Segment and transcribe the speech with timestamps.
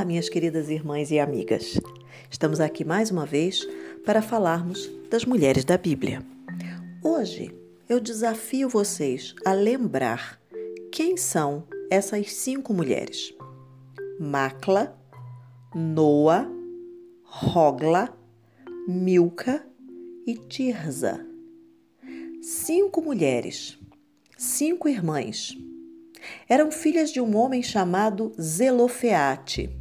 [0.00, 1.78] Olá, minhas queridas irmãs e amigas.
[2.30, 3.68] Estamos aqui mais uma vez
[4.02, 6.22] para falarmos das mulheres da Bíblia.
[7.04, 7.54] Hoje
[7.86, 10.40] eu desafio vocês a lembrar
[10.90, 13.34] quem são essas cinco mulheres:
[14.18, 14.98] Macla,
[15.74, 16.50] Noa,
[17.22, 18.08] Rogla,
[18.88, 19.66] Milca
[20.26, 21.26] e Tirza.
[22.40, 23.78] Cinco mulheres,
[24.38, 25.54] cinco irmãs
[26.48, 29.79] eram filhas de um homem chamado Zelofeate.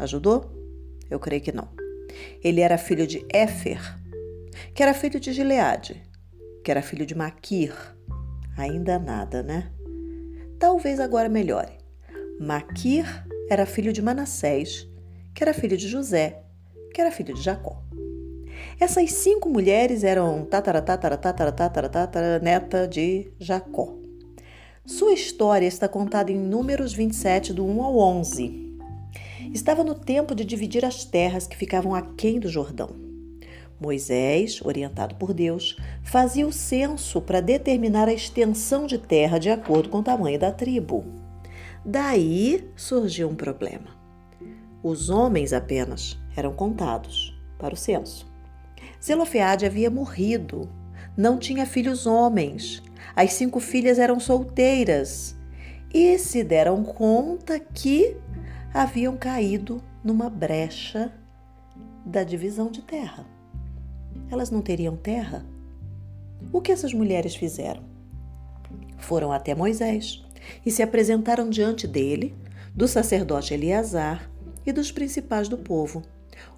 [0.00, 0.50] Ajudou?
[1.10, 1.68] Eu creio que não.
[2.42, 3.80] Ele era filho de Éfer,
[4.74, 6.02] que era filho de Gileade,
[6.64, 7.74] que era filho de Maquir.
[8.56, 9.70] Ainda nada, né?
[10.58, 11.72] Talvez agora melhore.
[12.40, 13.04] Maquir
[13.50, 14.88] era filho de Manassés,
[15.34, 16.42] que era filho de José,
[16.94, 17.82] que era filho de Jacó.
[18.78, 23.98] Essas cinco mulheres eram tatara, tatara, tatara, tatara, tatara, neta de Jacó.
[24.86, 28.69] Sua história está contada em Números 27, do 1 ao 11.
[29.52, 32.90] Estava no tempo de dividir as terras que ficavam aquém do Jordão.
[33.80, 39.88] Moisés, orientado por Deus, fazia o censo para determinar a extensão de terra de acordo
[39.88, 41.04] com o tamanho da tribo.
[41.84, 43.98] Daí surgiu um problema.
[44.82, 48.30] Os homens apenas eram contados para o censo.
[49.02, 50.68] Zelofeade havia morrido,
[51.16, 52.82] não tinha filhos homens
[53.14, 55.36] as cinco filhas eram solteiras
[55.92, 58.16] e se deram conta que
[58.72, 61.12] haviam caído numa brecha
[62.04, 63.26] da divisão de terra.
[64.30, 65.44] Elas não teriam terra?
[66.52, 67.82] O que essas mulheres fizeram?
[68.96, 70.24] Foram até Moisés
[70.64, 72.34] e se apresentaram diante dele,
[72.74, 74.30] do sacerdote Eleazar
[74.64, 76.02] e dos principais do povo.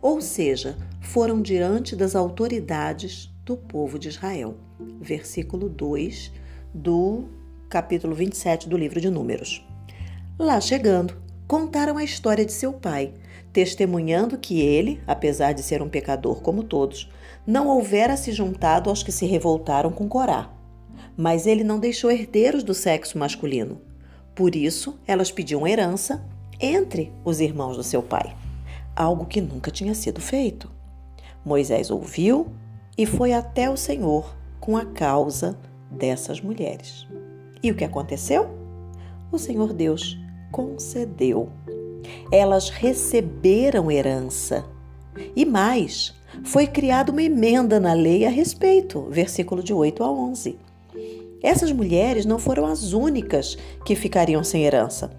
[0.01, 4.57] Ou seja, foram diante das autoridades do povo de Israel.
[5.01, 6.31] Versículo 2
[6.75, 7.25] do
[7.69, 9.67] capítulo 27 do livro de Números.
[10.39, 13.15] Lá chegando, contaram a história de seu pai,
[13.53, 17.11] testemunhando que ele, apesar de ser um pecador como todos,
[17.47, 20.51] não houvera se juntado aos que se revoltaram com Corá.
[21.17, 23.81] Mas ele não deixou herdeiros do sexo masculino.
[24.35, 26.25] Por isso, elas pediam herança
[26.59, 28.35] entre os irmãos do seu pai,
[28.95, 30.71] algo que nunca tinha sido feito.
[31.45, 32.47] Moisés ouviu
[32.97, 35.59] e foi até o Senhor com a causa
[35.91, 37.07] dessas mulheres.
[37.63, 38.49] E o que aconteceu?
[39.31, 40.19] O Senhor Deus
[40.53, 41.49] concedeu.
[42.31, 44.65] Elas receberam herança.
[45.35, 46.15] E mais,
[46.45, 50.59] foi criada uma emenda na lei a respeito, versículo de 8 a 11.
[51.43, 55.11] Essas mulheres não foram as únicas que ficariam sem herança,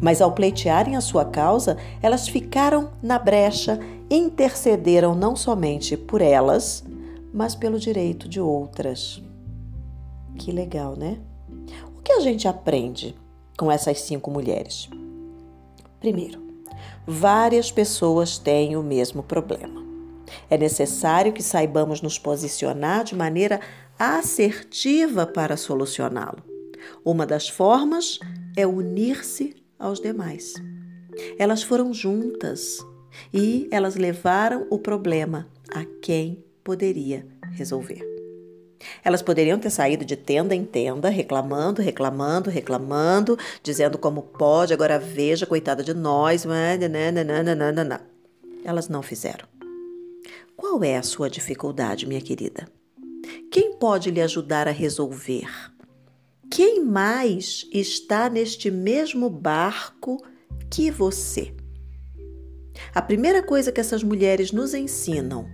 [0.00, 3.78] mas ao pleitearem a sua causa, elas ficaram na brecha,
[4.10, 6.84] intercederam não somente por elas,
[7.32, 9.22] mas pelo direito de outras.
[10.36, 11.18] Que legal, né?
[11.96, 13.14] O que a gente aprende
[13.60, 14.88] com essas cinco mulheres?
[16.00, 16.42] Primeiro,
[17.06, 19.84] várias pessoas têm o mesmo problema.
[20.48, 23.60] É necessário que saibamos nos posicionar de maneira
[23.98, 26.42] assertiva para solucioná-lo.
[27.04, 28.18] Uma das formas
[28.56, 30.54] é unir-se aos demais.
[31.38, 32.78] Elas foram juntas
[33.30, 38.09] e elas levaram o problema a quem poderia resolver.
[39.04, 44.98] Elas poderiam ter saído de tenda em tenda, reclamando, reclamando, reclamando, dizendo como pode, agora
[44.98, 46.44] veja, coitada de nós.
[48.64, 49.46] Elas não fizeram.
[50.56, 52.68] Qual é a sua dificuldade, minha querida?
[53.50, 55.48] Quem pode lhe ajudar a resolver?
[56.50, 60.22] Quem mais está neste mesmo barco
[60.70, 61.54] que você?
[62.94, 65.46] A primeira coisa que essas mulheres nos ensinam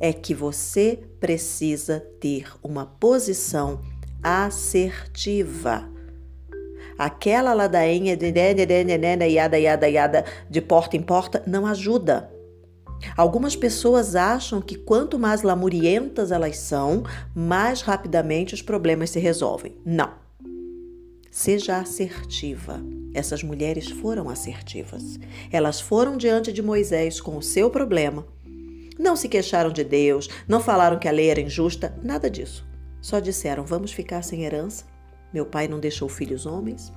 [0.00, 3.82] é que você precisa ter uma posição
[4.22, 5.88] assertiva.
[6.98, 12.30] Aquela ladainha de yada, yada, yada, de porta em porta não ajuda.
[13.16, 17.02] Algumas pessoas acham que quanto mais lamurientas elas são,
[17.34, 19.76] mais rapidamente os problemas se resolvem.
[19.84, 20.12] Não.
[21.30, 22.80] Seja assertiva.
[23.14, 25.18] Essas mulheres foram assertivas.
[25.50, 28.26] Elas foram diante de Moisés com o seu problema
[29.00, 32.68] não se queixaram de Deus, não falaram que a lei era injusta, nada disso.
[33.00, 34.84] Só disseram: vamos ficar sem herança.
[35.32, 36.92] Meu pai não deixou filhos homens.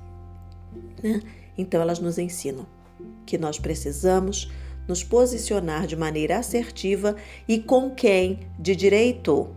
[1.02, 1.22] Né?
[1.56, 2.66] Então elas nos ensinam
[3.24, 4.50] que nós precisamos
[4.86, 7.16] nos posicionar de maneira assertiva
[7.48, 9.48] e com quem de direito.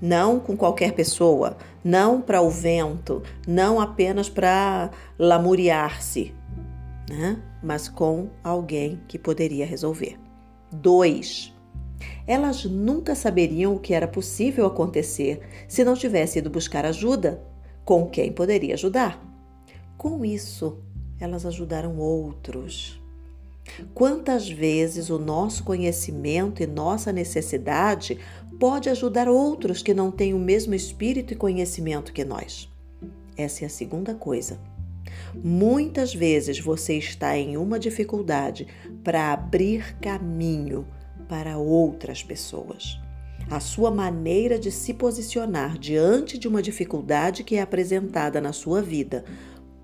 [0.00, 6.34] Não com qualquer pessoa, não para o vento, não apenas para lamuriar-se,
[7.08, 7.42] né?
[7.62, 10.18] mas com alguém que poderia resolver.
[10.70, 11.55] Dois,
[12.26, 17.42] elas nunca saberiam o que era possível acontecer se não tivesse ido buscar ajuda
[17.84, 19.22] com quem poderia ajudar.
[19.96, 20.78] Com isso,
[21.20, 23.00] elas ajudaram outros.
[23.94, 28.18] Quantas vezes o nosso conhecimento e nossa necessidade
[28.58, 32.68] pode ajudar outros que não têm o mesmo espírito e conhecimento que nós?
[33.36, 34.58] Essa é a segunda coisa.
[35.34, 38.66] Muitas vezes você está em uma dificuldade
[39.04, 40.86] para abrir caminho
[41.28, 42.98] para outras pessoas.
[43.50, 48.82] A sua maneira de se posicionar diante de uma dificuldade que é apresentada na sua
[48.82, 49.24] vida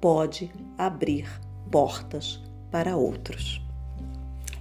[0.01, 1.29] pode abrir
[1.71, 3.63] portas para outros.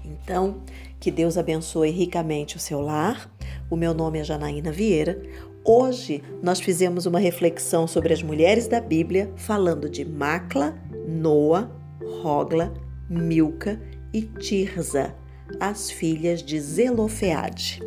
[0.06, 0.62] Então,
[1.00, 3.32] que Deus abençoe ricamente o seu lar.
[3.70, 5.20] O meu nome é Janaína Vieira.
[5.66, 10.76] Hoje nós fizemos uma reflexão sobre as mulheres da Bíblia, falando de Macla,
[11.08, 11.72] Noa,
[12.22, 12.74] Rogla,
[13.10, 13.82] Milca
[14.14, 15.16] e Tirza,
[15.60, 17.80] as filhas de Zelofeade.